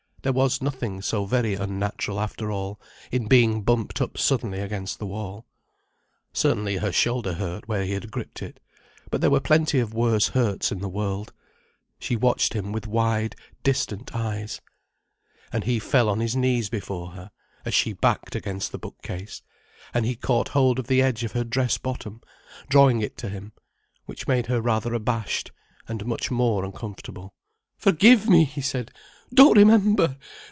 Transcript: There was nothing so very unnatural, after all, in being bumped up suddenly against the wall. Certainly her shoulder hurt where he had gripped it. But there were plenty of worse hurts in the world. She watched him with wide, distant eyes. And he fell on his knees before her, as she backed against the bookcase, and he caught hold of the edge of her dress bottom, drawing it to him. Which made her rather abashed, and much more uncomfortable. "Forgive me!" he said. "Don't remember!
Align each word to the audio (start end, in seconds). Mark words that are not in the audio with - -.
There 0.23 0.31
was 0.31 0.61
nothing 0.61 1.01
so 1.01 1.25
very 1.25 1.55
unnatural, 1.55 2.19
after 2.19 2.51
all, 2.51 2.79
in 3.11 3.25
being 3.25 3.63
bumped 3.63 3.99
up 3.99 4.19
suddenly 4.19 4.59
against 4.59 4.99
the 4.99 5.07
wall. 5.07 5.47
Certainly 6.31 6.77
her 6.77 6.91
shoulder 6.91 7.33
hurt 7.33 7.67
where 7.67 7.83
he 7.83 7.93
had 7.93 8.11
gripped 8.11 8.43
it. 8.43 8.59
But 9.09 9.21
there 9.21 9.31
were 9.31 9.39
plenty 9.39 9.79
of 9.79 9.95
worse 9.95 10.27
hurts 10.27 10.71
in 10.71 10.77
the 10.77 10.87
world. 10.87 11.33
She 11.97 12.15
watched 12.15 12.53
him 12.53 12.71
with 12.71 12.85
wide, 12.85 13.35
distant 13.63 14.13
eyes. 14.13 14.61
And 15.51 15.63
he 15.63 15.79
fell 15.79 16.07
on 16.07 16.19
his 16.19 16.35
knees 16.35 16.69
before 16.69 17.13
her, 17.13 17.31
as 17.65 17.73
she 17.73 17.91
backed 17.91 18.35
against 18.35 18.71
the 18.71 18.77
bookcase, 18.77 19.41
and 19.91 20.05
he 20.05 20.15
caught 20.15 20.49
hold 20.49 20.77
of 20.77 20.85
the 20.85 21.01
edge 21.01 21.23
of 21.23 21.31
her 21.31 21.43
dress 21.43 21.79
bottom, 21.79 22.21
drawing 22.69 23.01
it 23.01 23.17
to 23.17 23.29
him. 23.29 23.53
Which 24.05 24.27
made 24.27 24.45
her 24.45 24.61
rather 24.61 24.93
abashed, 24.93 25.49
and 25.87 26.05
much 26.05 26.29
more 26.29 26.63
uncomfortable. 26.63 27.33
"Forgive 27.75 28.29
me!" 28.29 28.43
he 28.43 28.61
said. 28.61 28.91
"Don't 29.33 29.57
remember! 29.57 30.17